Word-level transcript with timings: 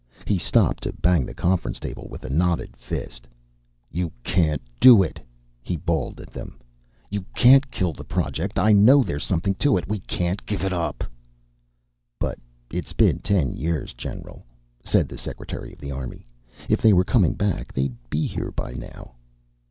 He 0.25 0.39
stopped 0.39 0.81
to 0.81 0.93
bang 0.93 1.27
the 1.27 1.33
conference 1.35 1.79
table 1.79 2.07
with 2.09 2.23
a 2.25 2.29
knotted 2.31 2.75
fist. 2.75 3.27
"You 3.91 4.11
can't 4.23 4.63
do 4.79 5.03
it," 5.03 5.19
he 5.61 5.77
bawled 5.77 6.19
at 6.19 6.33
them. 6.33 6.57
"You 7.11 7.23
can't 7.35 7.69
kill 7.69 7.93
the 7.93 8.03
project. 8.03 8.57
I 8.57 8.71
know 8.71 9.03
there's 9.03 9.23
something 9.23 9.53
to 9.61 9.77
it. 9.77 9.87
We 9.87 9.99
can't 9.99 10.43
give 10.47 10.63
it 10.63 10.73
up!" 10.73 11.03
"But 12.19 12.39
it's 12.71 12.93
been 12.93 13.19
ten 13.19 13.53
years, 13.55 13.93
General," 13.93 14.41
said 14.83 15.07
the 15.07 15.19
secretary 15.19 15.71
of 15.71 15.79
the 15.79 15.91
army. 15.91 16.25
"If 16.67 16.81
they 16.81 16.93
were 16.93 17.03
coming 17.05 17.35
back, 17.35 17.71
they'd 17.71 17.93
be 18.09 18.25
here 18.25 18.49
by 18.49 18.73
now." 18.73 19.11